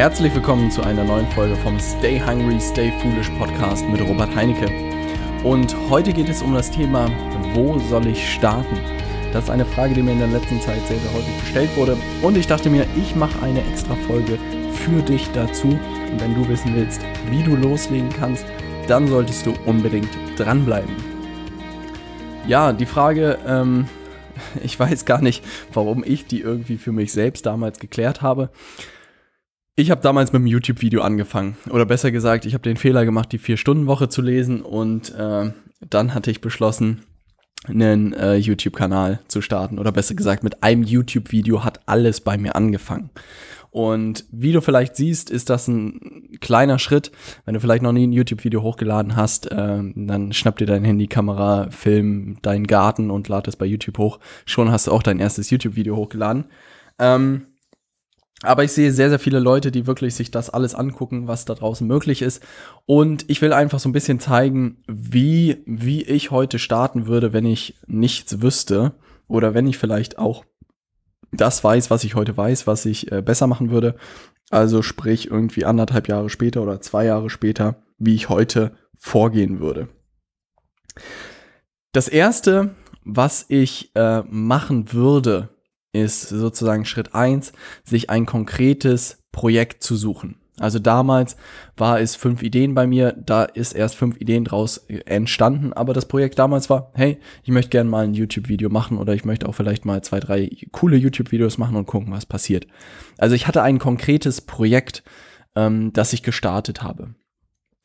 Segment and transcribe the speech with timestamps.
[0.00, 4.72] Herzlich willkommen zu einer neuen Folge vom Stay Hungry, Stay Foolish Podcast mit Robert Heinecke.
[5.44, 7.10] Und heute geht es um das Thema,
[7.52, 8.78] wo soll ich starten?
[9.34, 11.98] Das ist eine Frage, die mir in der letzten Zeit sehr, sehr häufig gestellt wurde.
[12.22, 14.38] Und ich dachte mir, ich mache eine extra Folge
[14.72, 15.68] für dich dazu.
[15.68, 18.46] Und wenn du wissen willst, wie du loslegen kannst,
[18.88, 20.96] dann solltest du unbedingt dranbleiben.
[22.48, 23.86] Ja, die Frage, ähm,
[24.62, 28.48] ich weiß gar nicht, warum ich die irgendwie für mich selbst damals geklärt habe.
[29.80, 31.56] Ich habe damals mit einem YouTube-Video angefangen.
[31.70, 34.60] Oder besser gesagt, ich habe den Fehler gemacht, die Vier-Stunden-Woche zu lesen.
[34.60, 35.52] Und äh,
[35.88, 37.06] dann hatte ich beschlossen,
[37.66, 39.78] einen äh, YouTube-Kanal zu starten.
[39.78, 43.08] Oder besser gesagt, mit einem YouTube-Video hat alles bei mir angefangen.
[43.70, 47.10] Und wie du vielleicht siehst, ist das ein kleiner Schritt.
[47.46, 51.06] Wenn du vielleicht noch nie ein YouTube-Video hochgeladen hast, äh, dann schnapp dir dein Handy,
[51.06, 54.18] Kamera, Film, deinen Garten und lad es bei YouTube hoch.
[54.44, 56.44] Schon hast du auch dein erstes YouTube-Video hochgeladen.
[56.98, 57.46] Ähm,
[58.42, 61.54] aber ich sehe sehr, sehr viele Leute, die wirklich sich das alles angucken, was da
[61.54, 62.42] draußen möglich ist.
[62.86, 67.44] Und ich will einfach so ein bisschen zeigen, wie, wie ich heute starten würde, wenn
[67.44, 68.92] ich nichts wüsste.
[69.28, 70.44] Oder wenn ich vielleicht auch
[71.32, 73.94] das weiß, was ich heute weiß, was ich äh, besser machen würde.
[74.50, 79.88] Also sprich irgendwie anderthalb Jahre später oder zwei Jahre später, wie ich heute vorgehen würde.
[81.92, 85.50] Das erste, was ich äh, machen würde,
[85.92, 87.52] ist sozusagen Schritt eins,
[87.84, 90.36] sich ein konkretes Projekt zu suchen.
[90.60, 91.36] Also damals
[91.78, 96.06] war es fünf Ideen bei mir, da ist erst fünf Ideen draus entstanden, aber das
[96.06, 99.54] Projekt damals war, hey, ich möchte gerne mal ein YouTube-Video machen oder ich möchte auch
[99.54, 102.66] vielleicht mal zwei, drei coole YouTube-Videos machen und gucken, was passiert.
[103.16, 105.02] Also ich hatte ein konkretes Projekt,
[105.56, 107.14] ähm, das ich gestartet habe.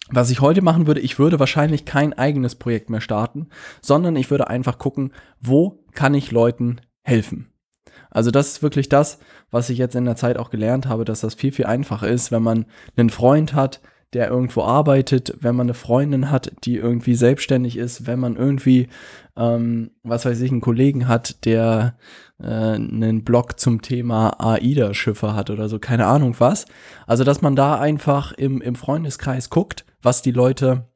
[0.10, 3.48] Was ich heute machen würde, ich würde wahrscheinlich kein eigenes Projekt mehr starten,
[3.82, 7.55] sondern ich würde einfach gucken, wo kann ich Leuten helfen.
[8.16, 9.20] Also das ist wirklich das,
[9.52, 12.32] was ich jetzt in der Zeit auch gelernt habe, dass das viel, viel einfacher ist,
[12.32, 13.82] wenn man einen Freund hat,
[14.14, 18.88] der irgendwo arbeitet, wenn man eine Freundin hat, die irgendwie selbstständig ist, wenn man irgendwie,
[19.36, 21.98] ähm, was weiß ich, einen Kollegen hat, der
[22.40, 26.68] äh, einen Blog zum Thema AIDA-Schiffe hat oder so, keine Ahnung was.
[27.08, 30.88] Also, dass man da einfach im, im Freundeskreis guckt, was die Leute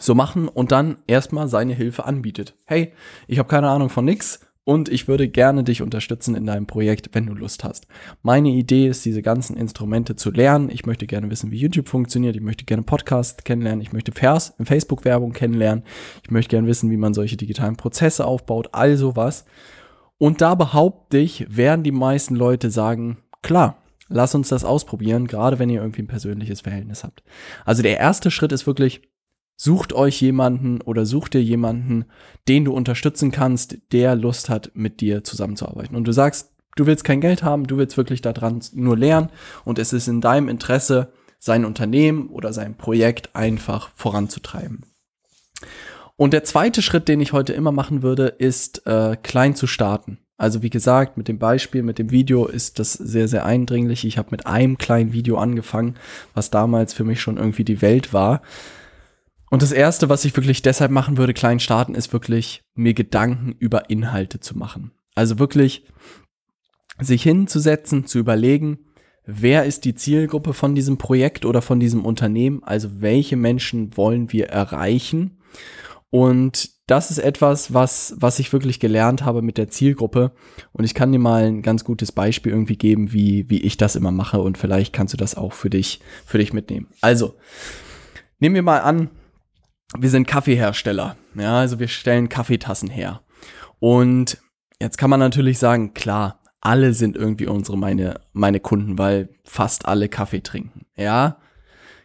[0.00, 2.56] so machen und dann erstmal seine Hilfe anbietet.
[2.64, 2.92] Hey,
[3.28, 7.10] ich habe keine Ahnung von nix und ich würde gerne dich unterstützen in deinem Projekt,
[7.12, 7.88] wenn du Lust hast.
[8.22, 10.70] Meine Idee ist, diese ganzen Instrumente zu lernen.
[10.70, 12.36] Ich möchte gerne wissen, wie YouTube funktioniert.
[12.36, 13.80] Ich möchte gerne Podcast kennenlernen.
[13.80, 15.82] Ich möchte Vers Facebook-Werbung kennenlernen.
[16.22, 18.68] Ich möchte gerne wissen, wie man solche digitalen Prozesse aufbaut.
[18.70, 19.44] All sowas.
[20.18, 25.58] Und da behaupte ich, werden die meisten Leute sagen, klar, lass uns das ausprobieren, gerade
[25.58, 27.24] wenn ihr irgendwie ein persönliches Verhältnis habt.
[27.64, 29.02] Also der erste Schritt ist wirklich,
[29.62, 32.06] Sucht euch jemanden oder sucht dir jemanden,
[32.48, 35.94] den du unterstützen kannst, der Lust hat, mit dir zusammenzuarbeiten.
[35.96, 39.28] Und du sagst, du willst kein Geld haben, du willst wirklich daran nur lernen
[39.66, 44.86] und es ist in deinem Interesse, sein Unternehmen oder sein Projekt einfach voranzutreiben.
[46.16, 50.20] Und der zweite Schritt, den ich heute immer machen würde, ist äh, klein zu starten.
[50.38, 54.06] Also wie gesagt, mit dem Beispiel, mit dem Video ist das sehr, sehr eindringlich.
[54.06, 55.96] Ich habe mit einem kleinen Video angefangen,
[56.32, 58.40] was damals für mich schon irgendwie die Welt war.
[59.50, 63.54] Und das Erste, was ich wirklich deshalb machen würde, klein starten, ist wirklich mir Gedanken
[63.58, 64.92] über Inhalte zu machen.
[65.16, 65.84] Also wirklich
[67.00, 68.78] sich hinzusetzen, zu überlegen,
[69.26, 74.32] wer ist die Zielgruppe von diesem Projekt oder von diesem Unternehmen, also welche Menschen wollen
[74.32, 75.38] wir erreichen.
[76.10, 80.32] Und das ist etwas, was, was ich wirklich gelernt habe mit der Zielgruppe.
[80.72, 83.96] Und ich kann dir mal ein ganz gutes Beispiel irgendwie geben, wie, wie ich das
[83.96, 84.40] immer mache.
[84.40, 86.88] Und vielleicht kannst du das auch für dich, für dich mitnehmen.
[87.00, 87.34] Also,
[88.40, 89.10] nehmen wir mal an,
[89.98, 91.16] wir sind Kaffeehersteller.
[91.34, 93.22] Ja, also wir stellen Kaffeetassen her.
[93.78, 94.38] Und
[94.80, 99.86] jetzt kann man natürlich sagen, klar, alle sind irgendwie unsere, meine, meine Kunden, weil fast
[99.86, 100.86] alle Kaffee trinken.
[100.96, 101.38] Ja,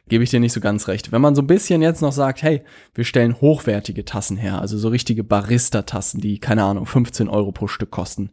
[0.07, 1.12] gebe ich dir nicht so ganz recht.
[1.12, 2.63] Wenn man so ein bisschen jetzt noch sagt, hey,
[2.94, 7.67] wir stellen hochwertige Tassen her, also so richtige Barista-Tassen, die, keine Ahnung, 15 Euro pro
[7.67, 8.29] Stück kosten.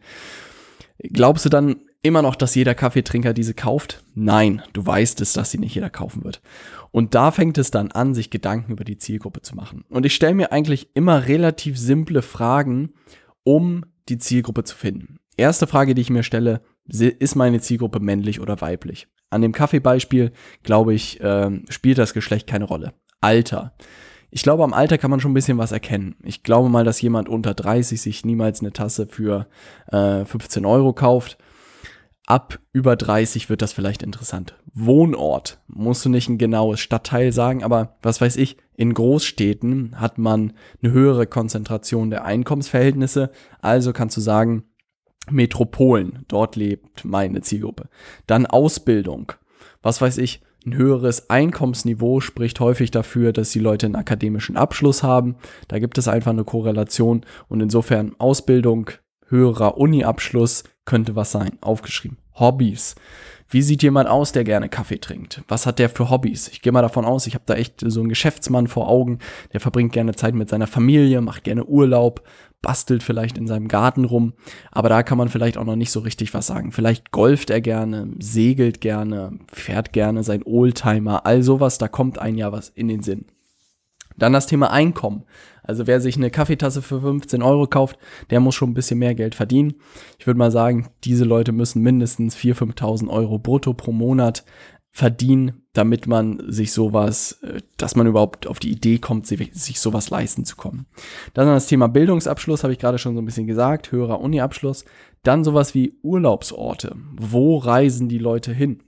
[0.98, 4.04] Glaubst du dann immer noch, dass jeder Kaffeetrinker diese kauft?
[4.14, 6.42] Nein, du weißt es, dass sie nicht jeder kaufen wird.
[6.92, 9.84] Und da fängt es dann an, sich Gedanken über die Zielgruppe zu machen.
[9.88, 12.92] Und ich stelle mir eigentlich immer relativ simple Fragen,
[13.42, 15.18] um die Zielgruppe zu finden.
[15.36, 19.08] Erste Frage, die ich mir stelle, ist meine Zielgruppe männlich oder weiblich?
[19.30, 22.92] An dem Kaffeebeispiel, glaube ich, äh, spielt das Geschlecht keine Rolle.
[23.22, 23.74] Alter.
[24.30, 26.16] Ich glaube, am Alter kann man schon ein bisschen was erkennen.
[26.22, 29.46] Ich glaube mal, dass jemand unter 30 sich niemals eine Tasse für
[29.90, 31.38] äh, 15 Euro kauft
[32.26, 34.54] ab über 30 wird das vielleicht interessant.
[34.74, 40.18] Wohnort musst du nicht ein genaues Stadtteil sagen, aber was weiß ich, in Großstädten hat
[40.18, 43.30] man eine höhere Konzentration der Einkommensverhältnisse,
[43.60, 44.64] also kannst du sagen,
[45.30, 47.88] Metropolen, dort lebt meine Zielgruppe.
[48.26, 49.32] Dann Ausbildung.
[49.82, 55.02] was weiß ich, ein höheres Einkommensniveau spricht häufig dafür, dass die Leute einen akademischen Abschluss
[55.02, 55.36] haben.
[55.66, 58.90] Da gibt es einfach eine Korrelation und insofern Ausbildung,
[59.32, 61.58] höherer Uni-Abschluss könnte was sein.
[61.60, 62.18] Aufgeschrieben.
[62.34, 62.94] Hobbys.
[63.48, 65.42] Wie sieht jemand aus, der gerne Kaffee trinkt?
[65.46, 66.48] Was hat der für Hobbys?
[66.48, 69.18] Ich gehe mal davon aus, ich habe da echt so einen Geschäftsmann vor Augen,
[69.52, 72.26] der verbringt gerne Zeit mit seiner Familie, macht gerne Urlaub,
[72.62, 74.32] bastelt vielleicht in seinem Garten rum,
[74.70, 76.72] aber da kann man vielleicht auch noch nicht so richtig was sagen.
[76.72, 82.38] Vielleicht golft er gerne, segelt gerne, fährt gerne sein Oldtimer, all sowas, da kommt ein
[82.38, 83.26] ja was in den Sinn.
[84.16, 85.24] Dann das Thema Einkommen.
[85.62, 87.98] Also wer sich eine Kaffeetasse für 15 Euro kauft,
[88.30, 89.74] der muss schon ein bisschen mehr Geld verdienen.
[90.18, 94.44] Ich würde mal sagen, diese Leute müssen mindestens 4.000, 5.000 Euro brutto pro Monat
[94.94, 100.10] verdienen, damit man sich sowas, äh, dass man überhaupt auf die Idee kommt, sich sowas
[100.10, 100.86] leisten zu kommen.
[101.32, 104.84] Dann das Thema Bildungsabschluss, habe ich gerade schon so ein bisschen gesagt, höherer Uni-Abschluss.
[105.22, 106.96] Dann sowas wie Urlaubsorte.
[107.16, 108.82] Wo reisen die Leute hin?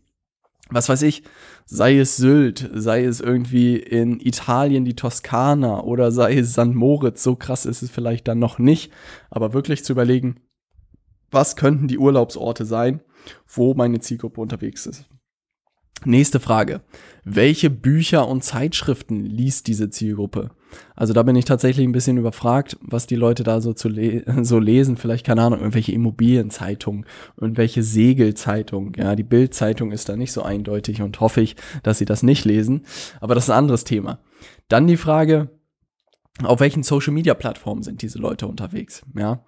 [0.71, 1.23] was weiß ich,
[1.67, 6.75] sei es Sylt, sei es irgendwie in Italien die Toskana oder sei es St.
[6.75, 8.93] Moritz, so krass ist es vielleicht dann noch nicht,
[9.31, 10.41] aber wirklich zu überlegen,
[11.31, 13.01] was könnten die Urlaubsorte sein,
[13.47, 15.09] wo meine Zielgruppe unterwegs ist.
[16.05, 16.83] Nächste Frage.
[17.25, 20.51] Welche Bücher und Zeitschriften liest diese Zielgruppe?
[20.95, 24.25] Also da bin ich tatsächlich ein bisschen überfragt, was die Leute da so, zu le
[24.43, 24.97] so lesen.
[24.97, 27.07] Vielleicht, keine Ahnung, irgendwelche Immobilienzeitungen,
[27.41, 28.93] irgendwelche Segelzeitungen.
[28.97, 32.45] Ja, die Bildzeitung ist da nicht so eindeutig und hoffe ich, dass sie das nicht
[32.45, 32.83] lesen.
[33.21, 34.19] Aber das ist ein anderes Thema.
[34.69, 35.49] Dann die Frage,
[36.43, 39.03] auf welchen Social Media Plattformen sind diese Leute unterwegs?
[39.17, 39.45] Ja,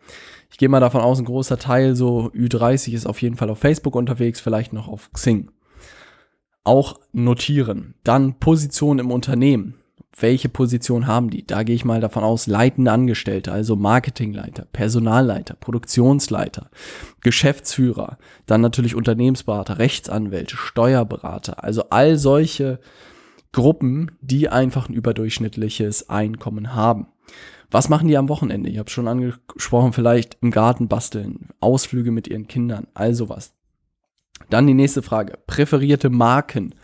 [0.50, 3.58] ich gehe mal davon aus, ein großer Teil, so Ü30 ist auf jeden Fall auf
[3.58, 5.50] Facebook unterwegs, vielleicht noch auf Xing.
[6.66, 7.94] Auch notieren.
[8.04, 9.76] Dann Position im Unternehmen
[10.18, 11.46] welche Position haben die?
[11.46, 16.70] Da gehe ich mal davon aus, leitende Angestellte, also Marketingleiter, Personalleiter, Produktionsleiter,
[17.20, 18.16] Geschäftsführer,
[18.46, 22.80] dann natürlich Unternehmensberater, Rechtsanwälte, Steuerberater, also all solche
[23.52, 27.08] Gruppen, die einfach ein überdurchschnittliches Einkommen haben.
[27.70, 28.70] Was machen die am Wochenende?
[28.70, 33.55] Ich habe schon angesprochen, vielleicht im Garten basteln, Ausflüge mit ihren Kindern, all sowas.
[34.50, 35.38] Dann die nächste Frage.
[35.46, 36.74] Präferierte Marken.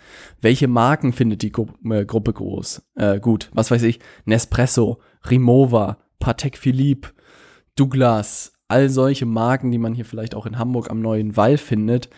[0.40, 2.82] Welche Marken findet die Gru äh, Gruppe groß?
[2.96, 4.00] Äh, gut, was weiß ich.
[4.25, 7.10] Nespresso, Rimowa, Patek Philippe,
[7.76, 12.08] Douglas, all solche Marken, die man hier vielleicht auch in Hamburg am Neuen Wall findet,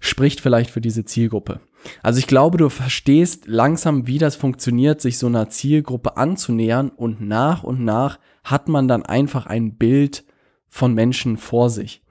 [0.00, 1.60] spricht vielleicht für diese Zielgruppe.
[2.02, 7.20] Also ich glaube, du verstehst langsam, wie das funktioniert, sich so einer Zielgruppe anzunähern und
[7.20, 10.24] nach und nach hat man dann einfach ein Bild
[10.68, 12.02] von Menschen vor sich.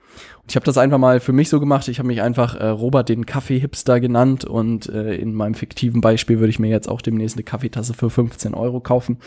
[0.47, 1.87] Ich habe das einfach mal für mich so gemacht.
[1.87, 6.39] Ich habe mich einfach äh, Robert den Kaffee-Hipster genannt und äh, in meinem fiktiven Beispiel
[6.39, 9.19] würde ich mir jetzt auch demnächst eine Kaffeetasse für 15 Euro kaufen.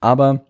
[0.00, 0.46] Aber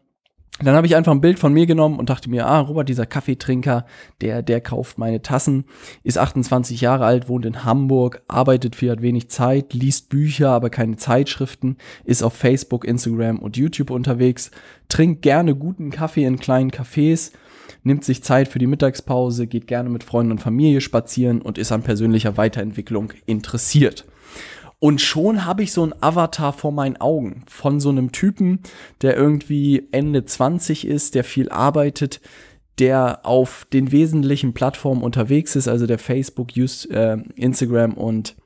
[0.58, 3.04] dann habe ich einfach ein Bild von mir genommen und dachte mir, ah, Robert, dieser
[3.04, 3.84] Kaffeetrinker,
[4.22, 5.64] der, der kauft meine Tassen,
[6.02, 10.70] ist 28 Jahre alt, wohnt in Hamburg, arbeitet viel, hat wenig Zeit, liest Bücher, aber
[10.70, 14.50] keine Zeitschriften, ist auf Facebook, Instagram und YouTube unterwegs,
[14.88, 17.32] trinkt gerne guten Kaffee in kleinen Cafés
[17.82, 21.72] nimmt sich Zeit für die Mittagspause, geht gerne mit Freunden und Familie spazieren und ist
[21.72, 24.04] an persönlicher Weiterentwicklung interessiert.
[24.78, 28.60] Und schon habe ich so ein Avatar vor meinen Augen von so einem Typen,
[29.00, 32.20] der irgendwie Ende 20 ist, der viel arbeitet,
[32.78, 38.37] der auf den wesentlichen Plattformen unterwegs ist, also der Facebook, äh, Instagram und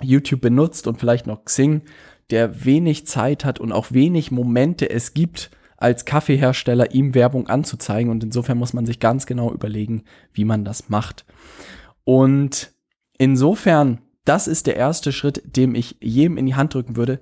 [0.00, 1.82] YouTube benutzt und vielleicht noch Xing,
[2.30, 8.10] der wenig Zeit hat und auch wenig Momente es gibt, als Kaffeehersteller ihm Werbung anzuzeigen.
[8.10, 11.24] Und insofern muss man sich ganz genau überlegen, wie man das macht.
[12.04, 12.72] Und
[13.16, 17.20] insofern, das ist der erste Schritt, dem ich jedem in die Hand drücken würde.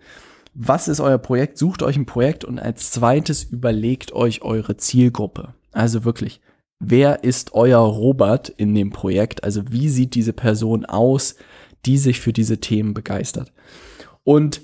[0.54, 1.58] Was ist euer Projekt?
[1.58, 5.54] Sucht euch ein Projekt und als zweites überlegt euch eure Zielgruppe.
[5.72, 6.40] Also wirklich,
[6.78, 9.44] wer ist euer Robert in dem Projekt?
[9.44, 11.36] Also wie sieht diese Person aus,
[11.84, 13.52] die sich für diese Themen begeistert?
[14.24, 14.62] Und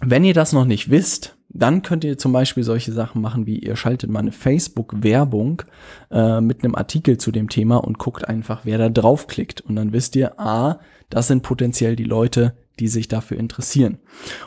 [0.00, 3.58] wenn ihr das noch nicht wisst, dann könnt ihr zum Beispiel solche Sachen machen, wie
[3.58, 5.62] ihr schaltet mal eine Facebook-Werbung
[6.10, 9.62] äh, mit einem Artikel zu dem Thema und guckt einfach, wer da draufklickt.
[9.62, 13.98] Und dann wisst ihr, ah, das sind potenziell die Leute, die sich dafür interessieren.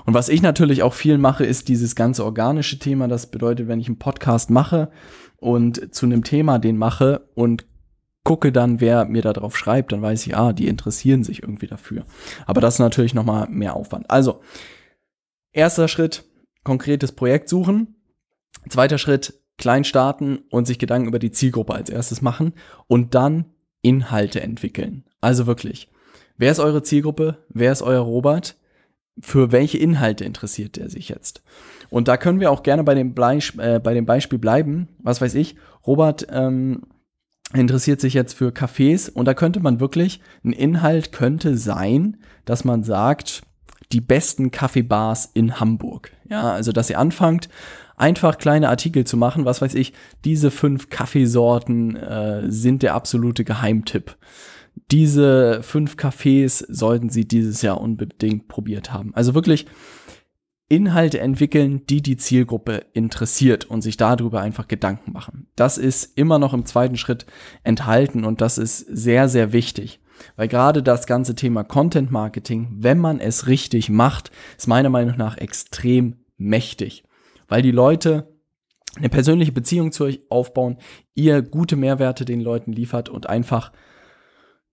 [0.06, 3.08] Und was ich natürlich auch viel mache, ist dieses ganze organische Thema.
[3.08, 4.92] Das bedeutet, wenn ich einen Podcast mache
[5.38, 7.66] und zu einem Thema den mache und
[8.24, 11.68] gucke dann, wer mir da drauf schreibt, dann weiß ich, ah, die interessieren sich irgendwie
[11.68, 12.06] dafür.
[12.46, 14.10] Aber das ist natürlich nochmal mehr Aufwand.
[14.12, 14.42] Also,
[15.52, 16.24] erster Schritt,
[16.64, 17.96] konkretes Projekt suchen.
[18.70, 22.54] Zweiter Schritt, klein starten und sich Gedanken über die Zielgruppe als erstes machen
[22.88, 23.46] und dann
[23.82, 25.06] Inhalte entwickeln.
[25.22, 25.90] Also wirklich,
[26.38, 27.46] wer ist eure Zielgruppe?
[27.50, 28.58] Wer ist euer Robert?
[29.20, 31.44] Für welche Inhalte interessiert er sich jetzt?
[31.90, 34.88] Und da können wir auch gerne bei dem, Bleis äh, bei dem Beispiel bleiben.
[35.00, 36.84] Was weiß ich, Robert ähm,
[37.54, 42.64] interessiert sich jetzt für Cafés und da könnte man wirklich, ein Inhalt könnte sein, dass
[42.64, 43.42] man sagt,
[43.94, 46.12] die besten Kaffeebars in Hamburg.
[46.30, 47.50] Ja, also dass ihr anfangt,
[47.98, 49.94] einfach kleine Artikel zu machen, was weiß ich,
[50.26, 54.18] diese fünf Kaffeesorten äh, sind der absolute Geheimtipp.
[54.90, 59.14] Diese fünf Cafés sollten Sie dieses Jahr unbedingt probiert haben.
[59.14, 59.68] Also wirklich
[60.70, 65.48] Inhalte entwickeln, die die Zielgruppe interessiert und sich darüber einfach Gedanken machen.
[65.58, 67.26] Das ist immer noch im zweiten Schritt
[67.64, 70.00] enthalten und das ist sehr, sehr wichtig.
[70.36, 75.18] Weil gerade das ganze Thema Content Marketing, wenn man es richtig macht, ist meiner Meinung
[75.18, 77.04] nach extrem mächtig.
[77.48, 78.28] Weil die Leute
[78.98, 80.78] eine persönliche Beziehung zu euch aufbauen,
[81.16, 83.72] ihr gute Mehrwerte den Leuten liefert und einfach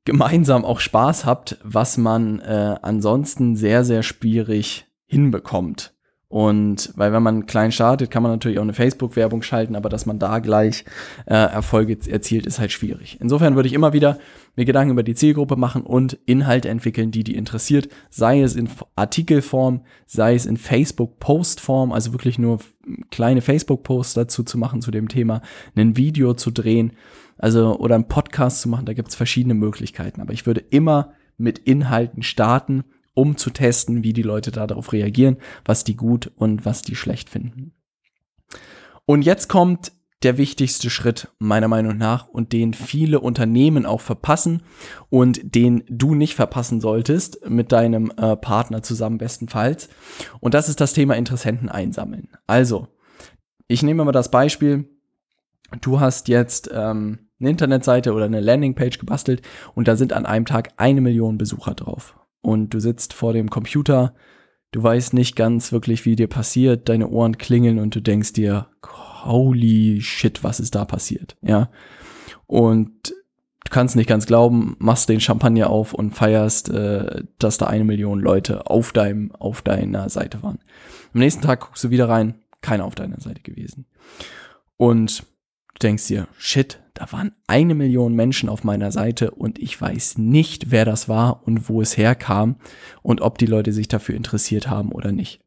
[0.04, 5.97] gemeinsam auch Spaß habt, was man äh, ansonsten sehr, sehr schwierig hinbekommt.
[6.30, 10.04] Und weil wenn man klein startet, kann man natürlich auch eine Facebook-Werbung schalten, aber dass
[10.04, 10.84] man da gleich
[11.24, 13.16] äh, Erfolge erzielt, ist halt schwierig.
[13.18, 14.18] Insofern würde ich immer wieder
[14.54, 18.68] mir Gedanken über die Zielgruppe machen und Inhalte entwickeln, die die interessiert, sei es in
[18.94, 22.58] Artikelform, sei es in Facebook-Postform, also wirklich nur
[23.10, 25.40] kleine Facebook-Posts dazu zu machen zu dem Thema,
[25.76, 26.92] ein Video zu drehen,
[27.38, 30.20] also oder einen Podcast zu machen, da gibt es verschiedene Möglichkeiten.
[30.20, 32.84] Aber ich würde immer mit Inhalten starten
[33.18, 37.28] um zu testen, wie die Leute darauf reagieren, was die gut und was die schlecht
[37.28, 37.72] finden.
[39.06, 39.90] Und jetzt kommt
[40.22, 44.62] der wichtigste Schritt meiner Meinung nach und den viele Unternehmen auch verpassen
[45.10, 49.88] und den du nicht verpassen solltest mit deinem äh, Partner zusammen bestenfalls.
[50.38, 52.28] Und das ist das Thema Interessenten einsammeln.
[52.46, 52.86] Also,
[53.66, 54.88] ich nehme mal das Beispiel,
[55.80, 59.42] du hast jetzt ähm, eine Internetseite oder eine Landingpage gebastelt
[59.74, 63.50] und da sind an einem Tag eine Million Besucher drauf und du sitzt vor dem
[63.50, 64.14] Computer,
[64.72, 68.68] du weißt nicht ganz wirklich, wie dir passiert, deine Ohren klingeln und du denkst dir,
[69.24, 71.70] holy shit, was ist da passiert, ja.
[72.46, 77.66] Und du kannst nicht ganz glauben, machst den Champagner auf und feierst, äh, dass da
[77.66, 80.58] eine Million Leute auf deinem, auf deiner Seite waren.
[81.12, 83.86] Am nächsten Tag guckst du wieder rein, keiner auf deiner Seite gewesen.
[84.76, 85.24] Und
[85.78, 90.18] du denkst dir, shit, da waren eine Million Menschen auf meiner Seite und ich weiß
[90.18, 92.56] nicht, wer das war und wo es herkam
[93.02, 95.40] und ob die Leute sich dafür interessiert haben oder nicht.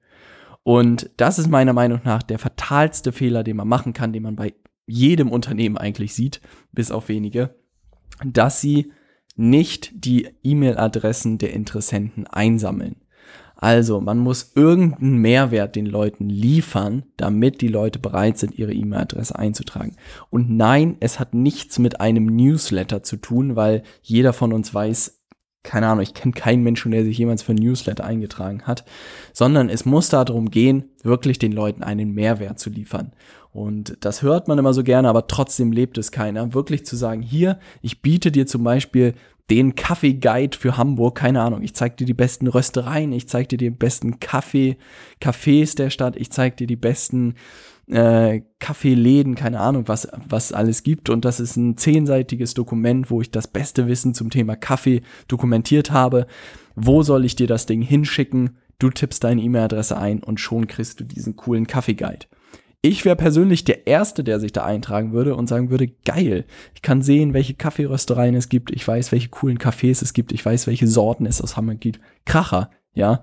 [0.64, 4.36] Und das ist meiner Meinung nach der fatalste Fehler, den man machen kann, den man
[4.36, 4.54] bei
[4.86, 7.56] jedem Unternehmen eigentlich sieht, bis auf wenige,
[8.24, 8.92] dass sie
[9.36, 12.98] nicht die E-Mail-Adressen der Interessenten einsammeln.
[13.62, 19.38] Also, man muss irgendeinen Mehrwert den Leuten liefern, damit die Leute bereit sind, ihre E-Mail-Adresse
[19.38, 19.96] einzutragen.
[20.32, 25.22] Und nein, es hat nichts mit einem Newsletter zu tun, weil jeder von uns weiß,
[25.62, 28.84] keine Ahnung, ich kenne keinen Menschen, der sich jemals für ein Newsletter eingetragen hat,
[29.32, 33.12] sondern es muss darum gehen, wirklich den Leuten einen Mehrwert zu liefern.
[33.52, 36.56] Und das hört man immer so gerne, aber trotzdem lebt es keiner.
[36.56, 39.14] Wirklich zu sagen, hier, ich biete dir zum Beispiel
[39.52, 43.58] den Kaffee-Guide für Hamburg, keine Ahnung, ich zeig dir die besten Röstereien, ich zeig dir
[43.58, 44.78] die besten Kaffee,
[45.22, 47.36] Cafés der Stadt, ich zeig dir die besten
[47.90, 51.10] äh, Kaffeeläden, keine Ahnung, was, was alles gibt.
[51.10, 55.92] Und das ist ein zehnseitiges Dokument, wo ich das beste Wissen zum Thema Kaffee dokumentiert
[55.92, 56.28] habe.
[56.76, 58.58] Wo soll ich dir das Ding hinschicken?
[58.80, 62.26] Du tippst deine E-Mail-Adresse ein und schon kriegst du diesen coolen Kaffee-Guide.
[62.84, 66.82] Ich wäre persönlich der Erste, der sich da eintragen würde und sagen würde, geil, ich
[66.82, 70.66] kann sehen, welche Kaffeeröstereien es gibt, ich weiß, welche coolen Cafés es gibt, ich weiß,
[70.66, 72.00] welche Sorten es aus Hamburg gibt.
[72.26, 73.22] Kracher, ja.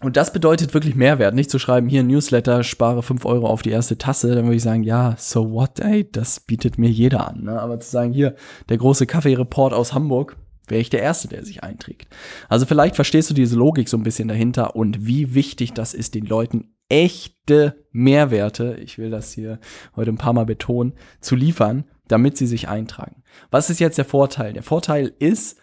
[0.00, 1.34] Und das bedeutet wirklich Mehrwert.
[1.34, 4.62] Nicht zu schreiben, hier Newsletter, spare fünf Euro auf die erste Tasse, dann würde ich
[4.62, 7.42] sagen, ja, so what, ey, das bietet mir jeder an.
[7.42, 7.60] Ne?
[7.60, 8.34] Aber zu sagen, hier,
[8.70, 10.36] der große Kaffeereport aus Hamburg,
[10.68, 12.08] wäre ich der Erste, der sich einträgt.
[12.48, 16.14] Also vielleicht verstehst du diese Logik so ein bisschen dahinter und wie wichtig das ist,
[16.14, 19.58] den Leuten echte Mehrwerte, ich will das hier
[19.96, 23.22] heute ein paar Mal betonen, zu liefern, damit sie sich eintragen.
[23.50, 24.52] Was ist jetzt der Vorteil?
[24.52, 25.58] Der Vorteil ist,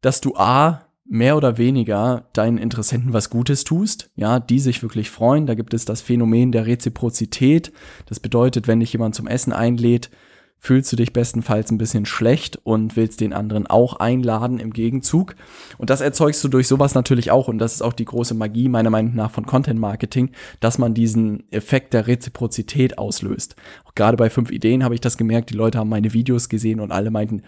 [0.00, 5.10] dass du A, mehr oder weniger deinen Interessenten was Gutes tust, ja, die sich wirklich
[5.10, 5.46] freuen.
[5.46, 7.72] Da gibt es das Phänomen der Reziprozität.
[8.06, 10.10] Das bedeutet, wenn dich jemand zum Essen einlädt,
[10.58, 15.36] fühlst du dich bestenfalls ein bisschen schlecht und willst den anderen auch einladen im Gegenzug.
[15.78, 17.48] Und das erzeugst du durch sowas natürlich auch.
[17.48, 20.94] Und das ist auch die große Magie meiner Meinung nach von Content Marketing, dass man
[20.94, 23.54] diesen Effekt der Reziprozität auslöst.
[23.84, 25.50] Auch gerade bei fünf Ideen habe ich das gemerkt.
[25.50, 27.42] Die Leute haben meine Videos gesehen und alle meinten,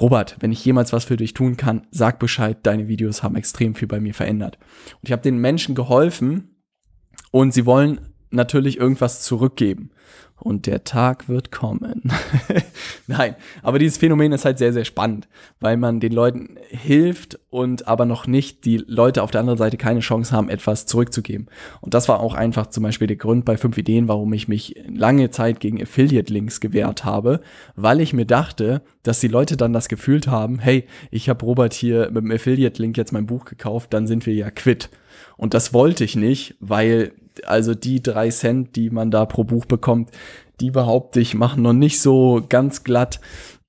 [0.00, 2.58] Robert, wenn ich jemals was für dich tun kann, sag Bescheid.
[2.64, 4.58] Deine Videos haben extrem viel bei mir verändert.
[4.94, 6.56] Und ich habe den Menschen geholfen
[7.30, 9.90] und sie wollen natürlich irgendwas zurückgeben.
[10.36, 12.02] Und der Tag wird kommen.
[13.06, 15.28] Nein, aber dieses Phänomen ist halt sehr, sehr spannend,
[15.60, 19.76] weil man den Leuten hilft und aber noch nicht die Leute auf der anderen Seite
[19.76, 21.46] keine Chance haben, etwas zurückzugeben.
[21.80, 24.74] Und das war auch einfach zum Beispiel der Grund bei fünf Ideen, warum ich mich
[24.86, 27.40] lange Zeit gegen Affiliate-Links gewehrt habe,
[27.76, 31.72] weil ich mir dachte, dass die Leute dann das Gefühl haben, hey, ich habe Robert
[31.72, 34.90] hier mit dem Affiliate-Link jetzt mein Buch gekauft, dann sind wir ja quitt.
[35.36, 37.12] Und das wollte ich nicht, weil
[37.44, 40.10] also die drei Cent, die man da pro Buch bekommt,
[40.60, 43.20] die behaupte ich, machen noch nicht so ganz glatt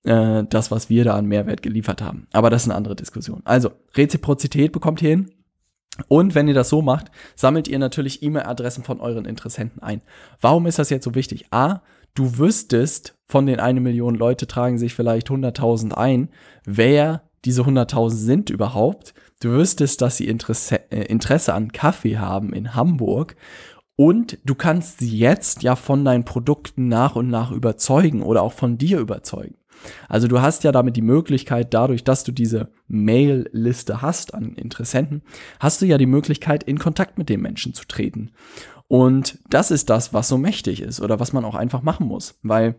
[0.03, 2.27] äh, das, was wir da an Mehrwert geliefert haben.
[2.31, 3.41] Aber das ist eine andere Diskussion.
[3.43, 5.31] Also, Reziprozität bekommt ihr hin.
[6.07, 10.01] Und wenn ihr das so macht, sammelt ihr natürlich E-Mail-Adressen von euren Interessenten ein.
[10.41, 11.45] Warum ist das jetzt so wichtig?
[11.51, 11.81] A,
[12.15, 16.29] du wüsstest, von den eine Million Leute tragen sich vielleicht 100.000 ein,
[16.65, 19.13] wer diese 100.000 sind überhaupt.
[19.41, 23.35] Du wüsstest, dass sie Interesse, äh, Interesse an Kaffee haben in Hamburg
[23.95, 28.53] und du kannst sie jetzt ja von deinen Produkten nach und nach überzeugen oder auch
[28.53, 29.55] von dir überzeugen.
[30.07, 35.21] Also du hast ja damit die Möglichkeit, dadurch, dass du diese Mail-Liste hast an Interessenten,
[35.59, 38.31] hast du ja die Möglichkeit, in Kontakt mit den Menschen zu treten.
[38.87, 42.39] Und das ist das, was so mächtig ist oder was man auch einfach machen muss,
[42.41, 42.75] weil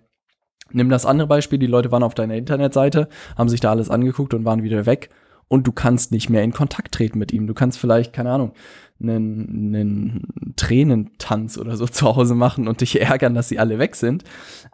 [0.72, 4.34] Nimm das andere Beispiel, die Leute waren auf deiner Internetseite, haben sich da alles angeguckt
[4.34, 5.10] und waren wieder weg
[5.48, 7.46] und du kannst nicht mehr in Kontakt treten mit ihm.
[7.46, 8.52] Du kannst vielleicht, keine Ahnung,
[9.00, 13.94] einen, einen Tränentanz oder so zu Hause machen und dich ärgern, dass sie alle weg
[13.94, 14.24] sind.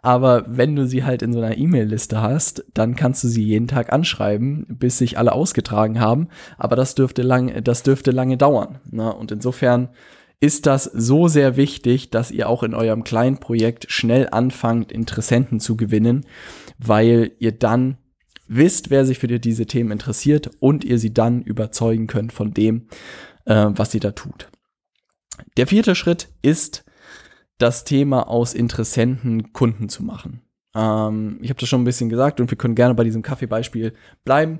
[0.01, 3.67] Aber wenn du sie halt in so einer E-Mail-Liste hast, dann kannst du sie jeden
[3.67, 6.29] Tag anschreiben, bis sich alle ausgetragen haben.
[6.57, 8.79] Aber das dürfte lang, das dürfte lange dauern.
[8.89, 9.09] Na?
[9.09, 9.89] Und insofern
[10.39, 15.61] ist das so sehr wichtig, dass ihr auch in eurem kleinen Projekt schnell anfangt, Interessenten
[15.61, 16.25] zu gewinnen,
[16.77, 17.97] weil ihr dann
[18.55, 22.87] wisst, wer sich für diese Themen interessiert und ihr sie dann überzeugen könnt von dem,
[23.45, 24.49] äh, was sie da tut.
[25.57, 26.85] Der vierte Schritt ist,
[27.57, 30.41] das Thema aus Interessenten Kunden zu machen.
[30.75, 33.93] Ähm, ich habe das schon ein bisschen gesagt und wir können gerne bei diesem Kaffeebeispiel
[34.23, 34.59] bleiben.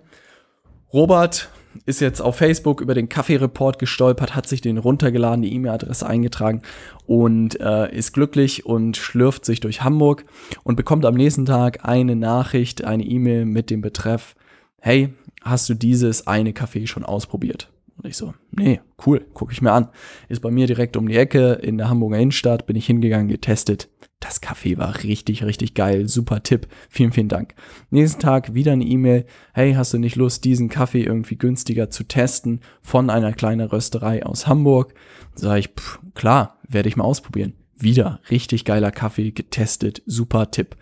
[0.92, 1.50] Robert
[1.86, 6.62] ist jetzt auf Facebook über den Kaffee-Report gestolpert, hat sich den runtergeladen, die E-Mail-Adresse eingetragen
[7.06, 10.26] und äh, ist glücklich und schlürft sich durch Hamburg
[10.64, 14.36] und bekommt am nächsten Tag eine Nachricht, eine E-Mail mit dem Betreff,
[14.80, 17.70] hey, hast du dieses eine Kaffee schon ausprobiert?
[17.98, 19.90] Und ich so, nee, cool, gucke ich mir an.
[20.28, 23.90] Ist bei mir direkt um die Ecke in der Hamburger Innenstadt, bin ich hingegangen, getestet.
[24.24, 26.08] Das Kaffee war richtig, richtig geil.
[26.08, 26.70] Super Tipp.
[26.90, 27.56] Vielen, vielen Dank.
[27.90, 29.26] Nächsten Tag wieder eine E-Mail.
[29.54, 34.26] Hey, hast du nicht Lust, diesen Kaffee irgendwie günstiger zu testen von einer kleinen Rösterei
[34.26, 34.94] aus Hamburg?
[35.36, 37.52] Sag ich, pff, klar, werde ich mal ausprobieren.
[37.76, 40.02] Wieder richtig geiler Kaffee getestet.
[40.06, 40.78] Super Tipp.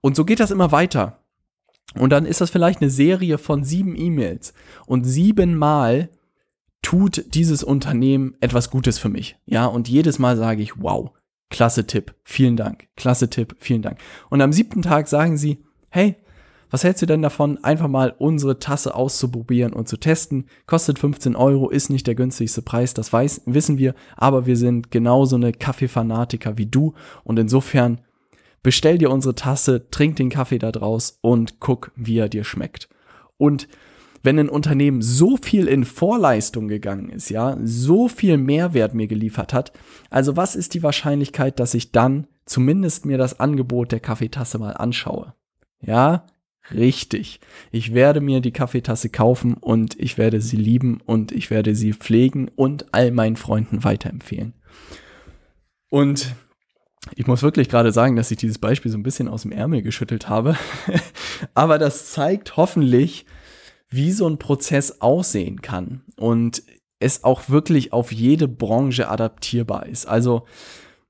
[0.00, 1.24] Und so geht das immer weiter.
[1.96, 4.54] Und dann ist das vielleicht eine Serie von sieben E-Mails.
[4.86, 6.10] Und siebenmal
[6.80, 9.36] tut dieses Unternehmen etwas Gutes für mich.
[9.46, 11.10] Ja, und jedes Mal sage ich, wow,
[11.50, 13.98] klasse Tipp, vielen Dank, klasse Tipp, vielen Dank.
[14.30, 15.58] Und am siebten Tag sagen sie,
[15.90, 16.16] hey,
[16.70, 20.46] was hältst du denn davon, einfach mal unsere Tasse auszuprobieren und zu testen?
[20.66, 24.90] Kostet 15 Euro, ist nicht der günstigste Preis, das weiß, wissen wir, aber wir sind
[24.90, 28.02] genauso eine Kaffeefanatiker wie du und insofern
[28.62, 32.88] bestell dir unsere Tasse, trink den Kaffee da draus und guck, wie er dir schmeckt.
[33.38, 33.68] Und
[34.22, 39.52] wenn ein Unternehmen so viel in Vorleistung gegangen ist, ja, so viel Mehrwert mir geliefert
[39.52, 39.72] hat,
[40.10, 44.72] also was ist die Wahrscheinlichkeit, dass ich dann zumindest mir das Angebot der Kaffeetasse mal
[44.72, 45.34] anschaue?
[45.80, 46.26] Ja,
[46.72, 47.40] richtig.
[47.70, 51.92] Ich werde mir die Kaffeetasse kaufen und ich werde sie lieben und ich werde sie
[51.92, 54.54] pflegen und all meinen Freunden weiterempfehlen.
[55.90, 56.34] Und
[57.14, 59.82] ich muss wirklich gerade sagen, dass ich dieses Beispiel so ein bisschen aus dem Ärmel
[59.82, 60.56] geschüttelt habe.
[61.54, 63.24] Aber das zeigt hoffentlich,
[63.88, 66.62] wie so ein Prozess aussehen kann und
[67.00, 70.06] es auch wirklich auf jede Branche adaptierbar ist.
[70.06, 70.44] Also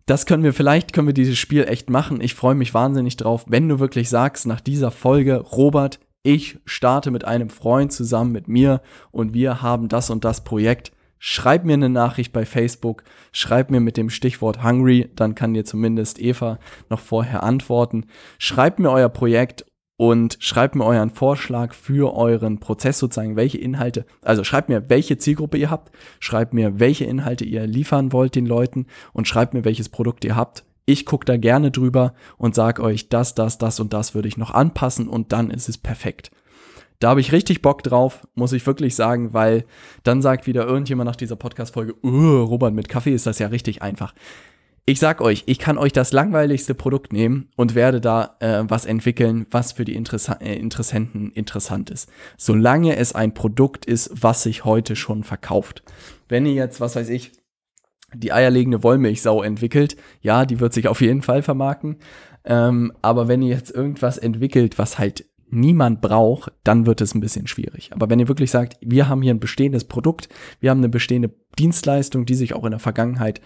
[0.07, 2.21] das können wir, vielleicht können wir dieses Spiel echt machen.
[2.21, 7.11] Ich freue mich wahnsinnig drauf, wenn du wirklich sagst nach dieser Folge, Robert, ich starte
[7.11, 10.93] mit einem Freund zusammen mit mir und wir haben das und das Projekt.
[11.19, 15.65] Schreib mir eine Nachricht bei Facebook, schreib mir mit dem Stichwort Hungry, dann kann dir
[15.65, 16.59] zumindest Eva
[16.91, 18.07] noch vorher antworten.
[18.39, 19.67] Schreib mir euer Projekt
[19.99, 25.19] und schreibt mir euren Vorschlag für euren Prozess sozusagen, welche Inhalte, also schreibt mir, welche
[25.19, 29.65] Zielgruppe ihr habt, schreibt mir, welche Inhalte ihr liefern wollt den Leuten und schreibt mir,
[29.65, 30.65] welches Produkt ihr habt.
[30.87, 34.37] Ich gucke da gerne drüber und sag euch, das, das, das und das würde ich
[34.37, 36.31] noch anpassen und dann ist es perfekt.
[37.01, 39.65] Da habe ich richtig Bock drauf, muss ich wirklich sagen, weil
[40.05, 43.83] dann sagt wieder irgendjemand nach dieser Podcast-Folge, uh, Robert, mit Kaffee ist das ja richtig
[43.83, 44.15] einfach
[44.89, 48.87] ich sag euch, ich kann euch das langweiligste Produkt nehmen und werde da äh, was
[48.87, 52.09] entwickeln, was für die Interessa äh, Interessenten interessant ist.
[52.39, 55.83] Solange es ein Produkt ist, was sich heute schon verkauft.
[56.27, 57.33] Wenn ihr jetzt, was weiß ich,
[58.15, 61.97] die eierlegende Wollmilchsau entwickelt, ja, die wird sich auf jeden Fall vermarkten.
[62.47, 67.21] Ähm, aber wenn ihr jetzt irgendwas entwickelt, was halt niemand braucht, dann wird es ein
[67.21, 67.91] bisschen schwierig.
[67.93, 71.31] Aber wenn ihr wirklich sagt, wir haben hier ein bestehendes Produkt, wir haben eine bestehende
[71.59, 73.43] Dienstleistung, die sich auch in der Vergangenheit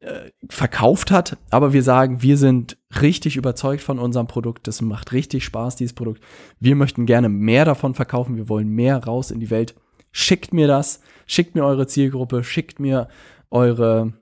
[0.00, 5.12] äh, verkauft hat, aber wir sagen, wir sind richtig überzeugt von unserem Produkt, das macht
[5.12, 6.22] richtig Spaß, dieses Produkt.
[6.60, 9.74] Wir möchten gerne mehr davon verkaufen, wir wollen mehr raus in die Welt.
[10.12, 13.08] Schickt mir das, schickt mir eure Zielgruppe, schickt mir
[13.50, 14.12] eure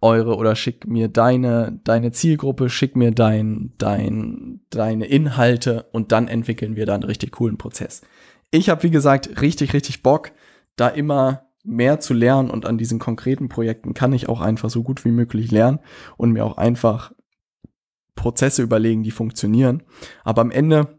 [0.00, 5.86] eure oder schick mir deine, deine Zielgruppe, schick mir dein, dein, deine Inhalte.
[5.92, 8.02] Und dann entwickeln wir da einen richtig coolen Prozess.
[8.50, 10.32] Ich habe, wie gesagt, richtig, richtig Bock,
[10.76, 14.82] da immer mehr zu lernen und an diesen konkreten Projekten kann ich auch einfach so
[14.82, 15.78] gut wie möglich lernen
[16.16, 17.12] und mir auch einfach
[18.14, 19.82] Prozesse überlegen, die funktionieren.
[20.24, 20.98] Aber am Ende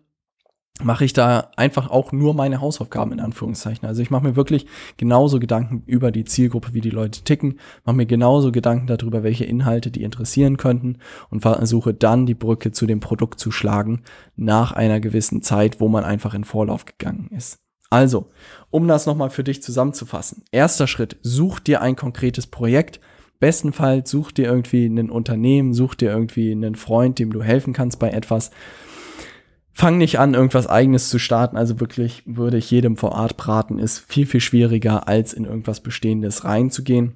[0.82, 3.88] mache ich da einfach auch nur meine Hausaufgaben in Anführungszeichen.
[3.88, 4.66] Also ich mache mir wirklich
[4.98, 9.46] genauso Gedanken über die Zielgruppe, wie die Leute ticken, mache mir genauso Gedanken darüber, welche
[9.46, 10.98] Inhalte die interessieren könnten
[11.30, 14.02] und versuche dann die Brücke zu dem Produkt zu schlagen
[14.36, 17.63] nach einer gewissen Zeit, wo man einfach in Vorlauf gegangen ist.
[17.94, 18.32] Also,
[18.72, 20.44] um das nochmal für dich zusammenzufassen.
[20.52, 23.00] Erster Schritt, such dir ein konkretes Projekt.
[23.40, 28.00] Bestenfalls such dir irgendwie ein Unternehmen, such dir irgendwie einen Freund, dem du helfen kannst
[28.00, 28.50] bei etwas
[29.76, 31.56] fang nicht an, irgendwas eigenes zu starten.
[31.56, 35.82] Also wirklich würde ich jedem vor Ort braten, ist viel, viel schwieriger, als in irgendwas
[35.82, 37.16] Bestehendes reinzugehen.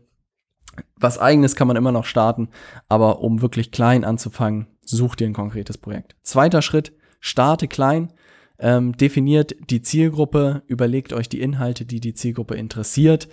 [0.96, 2.50] Was eigenes kann man immer noch starten,
[2.88, 6.16] aber um wirklich klein anzufangen, such dir ein konkretes Projekt.
[6.24, 8.14] Zweiter Schritt, starte klein,
[8.60, 13.28] ähm, definiert die Zielgruppe, überlegt euch die Inhalte, die die Zielgruppe interessiert.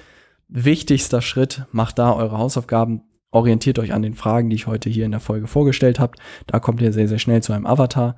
[0.49, 5.05] Wichtigster Schritt, macht da eure Hausaufgaben, orientiert euch an den Fragen, die ich heute hier
[5.05, 6.17] in der Folge vorgestellt habe.
[6.47, 8.17] Da kommt ihr sehr, sehr schnell zu einem Avatar.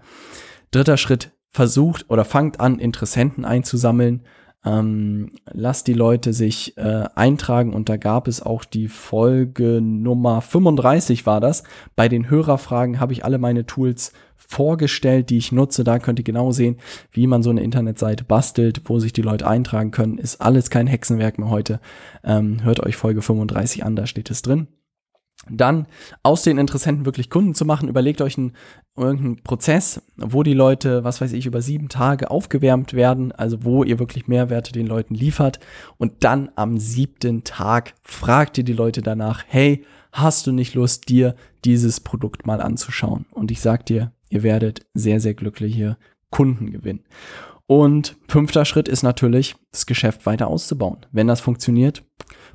[0.71, 4.23] Dritter Schritt, versucht oder fangt an, Interessenten einzusammeln.
[4.67, 10.41] Ähm, lasst die Leute sich äh, eintragen und da gab es auch die Folge Nummer
[10.41, 11.63] 35 war das.
[11.95, 15.85] Bei den Hörerfragen habe ich alle meine Tools vorgestellt, die ich nutze.
[15.85, 16.79] Da könnt ihr genau sehen,
[17.13, 20.19] wie man so eine Internetseite bastelt, wo sich die Leute eintragen können.
[20.19, 21.81] Ist alles kein Hexenwerk mehr heute.
[22.25, 24.67] Ähm, hört euch Folge 35 an, da steht es drin.
[25.49, 25.87] Dann
[26.23, 28.55] aus den Interessenten wirklich Kunden zu machen, überlegt euch einen,
[28.97, 33.85] irgendeinen Prozess, wo die Leute, was weiß ich, über sieben Tage aufgewärmt werden, also wo
[33.85, 35.61] ihr wirklich Mehrwerte den Leuten liefert.
[35.99, 41.09] Und dann am siebten Tag fragt ihr die Leute danach, hey, hast du nicht Lust,
[41.09, 43.27] dir dieses Produkt mal anzuschauen?
[43.31, 45.97] Und ich sag dir, ihr werdet sehr, sehr glückliche
[46.31, 47.05] Kunden gewinnen.
[47.67, 51.05] Und fünfter Schritt ist natürlich, das Geschäft weiter auszubauen.
[51.11, 52.05] Wenn das funktioniert,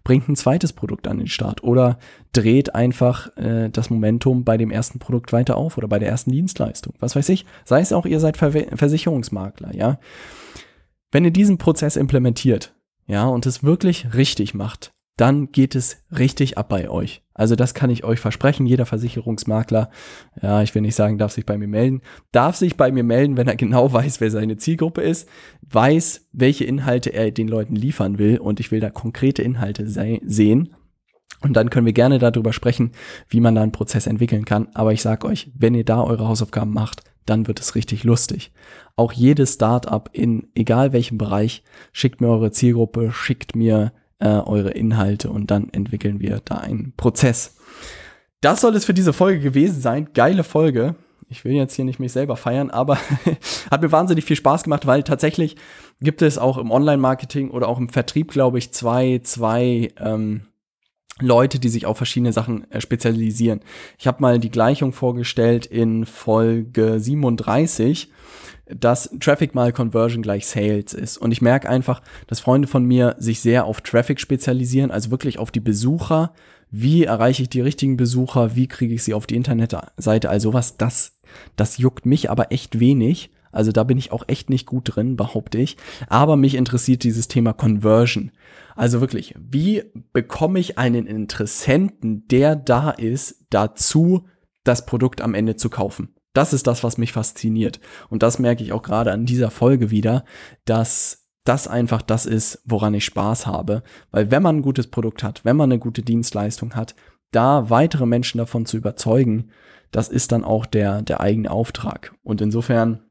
[0.03, 1.99] bringt ein zweites Produkt an den Start oder
[2.31, 6.31] dreht einfach äh, das Momentum bei dem ersten Produkt weiter auf oder bei der ersten
[6.31, 6.93] Dienstleistung.
[6.99, 9.99] Was weiß ich, sei es auch, ihr seid Ver Versicherungsmakler, ja.
[11.11, 12.73] Wenn ihr diesen Prozess implementiert,
[13.05, 17.21] ja, und es wirklich richtig macht, dann geht es richtig ab bei euch.
[17.33, 18.65] Also das kann ich euch versprechen.
[18.65, 19.89] Jeder Versicherungsmakler,
[20.41, 23.37] ja, ich will nicht sagen, darf sich bei mir melden, darf sich bei mir melden,
[23.37, 25.27] wenn er genau weiß, wer seine Zielgruppe ist,
[25.69, 30.75] weiß, welche Inhalte er den Leuten liefern will und ich will da konkrete Inhalte sehen.
[31.41, 32.91] Und dann können wir gerne darüber sprechen,
[33.27, 34.67] wie man da einen Prozess entwickeln kann.
[34.75, 38.51] Aber ich sage euch, wenn ihr da eure Hausaufgaben macht, dann wird es richtig lustig.
[38.95, 44.71] Auch jedes Startup in egal welchem Bereich schickt mir eure Zielgruppe, schickt mir äh, eure
[44.71, 47.57] Inhalte und dann entwickeln wir da einen Prozess.
[48.39, 50.09] Das soll es für diese Folge gewesen sein.
[50.13, 50.95] Geile Folge.
[51.29, 52.97] Ich will jetzt hier nicht mich selber feiern, aber
[53.71, 55.55] hat mir wahnsinnig viel Spaß gemacht, weil tatsächlich
[56.01, 60.41] gibt es auch im Online-Marketing oder auch im Vertrieb, glaube ich, zwei, zwei ähm,
[61.21, 63.61] Leute, die sich auf verschiedene Sachen äh, spezialisieren.
[63.97, 68.11] Ich habe mal die Gleichung vorgestellt in Folge 37
[68.79, 71.17] dass Traffic mal Conversion gleich Sales ist.
[71.17, 75.39] Und ich merke einfach, dass Freunde von mir sich sehr auf Traffic spezialisieren, also wirklich
[75.39, 76.33] auf die Besucher.
[76.69, 78.55] Wie erreiche ich die richtigen Besucher?
[78.55, 80.29] Wie kriege ich sie auf die Internetseite?
[80.29, 81.19] Also was, das,
[81.55, 83.31] das juckt mich aber echt wenig.
[83.51, 85.77] Also da bin ich auch echt nicht gut drin, behaupte ich.
[86.07, 88.31] Aber mich interessiert dieses Thema Conversion.
[88.75, 89.83] Also wirklich, wie
[90.13, 94.27] bekomme ich einen Interessenten, der da ist, dazu,
[94.63, 96.15] das Produkt am Ende zu kaufen?
[96.33, 97.79] Das ist das, was mich fasziniert.
[98.09, 100.23] Und das merke ich auch gerade an dieser Folge wieder,
[100.65, 103.83] dass das einfach das ist, woran ich Spaß habe.
[104.11, 106.95] Weil wenn man ein gutes Produkt hat, wenn man eine gute Dienstleistung hat,
[107.31, 109.51] da weitere Menschen davon zu überzeugen,
[109.91, 112.13] das ist dann auch der, der eigene Auftrag.
[112.23, 113.01] Und insofern,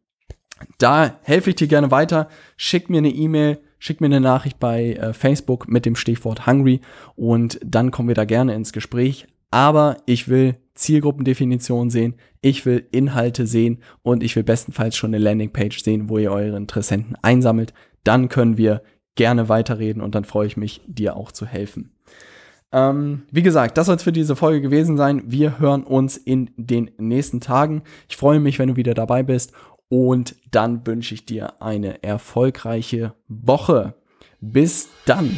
[0.78, 2.28] da helfe ich dir gerne weiter.
[2.56, 6.80] Schick mir eine E-Mail, schick mir eine Nachricht bei äh, Facebook mit dem Stichwort Hungry
[7.16, 9.26] und dann kommen wir da gerne ins Gespräch.
[9.50, 15.22] Aber ich will Zielgruppendefinition sehen, ich will Inhalte sehen und ich will bestenfalls schon eine
[15.22, 17.74] Landingpage sehen, wo ihr eure Interessenten einsammelt.
[18.04, 18.82] Dann können wir
[19.16, 21.92] gerne weiterreden und dann freue ich mich, dir auch zu helfen.
[22.72, 25.22] Ähm, wie gesagt, das soll es für diese Folge gewesen sein.
[25.26, 27.82] Wir hören uns in den nächsten Tagen.
[28.08, 29.52] Ich freue mich, wenn du wieder dabei bist
[29.90, 33.94] und dann wünsche ich dir eine erfolgreiche Woche.
[34.40, 35.36] Bis dann.